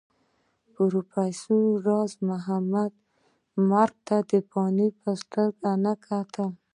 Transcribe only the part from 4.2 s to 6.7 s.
د فناء په سترګه نه کتل